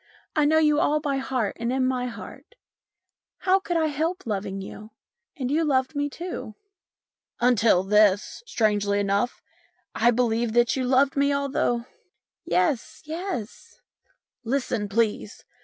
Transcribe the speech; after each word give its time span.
I 0.35 0.45
know 0.45 0.57
you 0.57 0.79
all 0.79 0.99
by 0.99 1.17
heart 1.17 1.57
and 1.59 1.71
in 1.71 1.85
my 1.85 2.07
heart. 2.07 2.55
How 3.37 3.59
could 3.59 3.77
I 3.77 3.85
help 3.85 4.25
loving 4.25 4.59
you? 4.59 4.89
And 5.37 5.51
you 5.51 5.63
loved 5.63 5.95
me 5.95 6.09
too."" 6.09 6.55
Until 7.39 7.83
this, 7.83 8.41
strangely 8.47 8.99
enough, 8.99 9.43
I 9.93 10.09
believed 10.09 10.55
that 10.55 10.75
you 10.75 10.85
loved 10.85 11.15
me, 11.15 11.31
although" 11.31 11.85
"Yes, 12.45 13.03
yes." 13.05 13.79
"Listen, 14.43 14.89
please. 14.89 15.45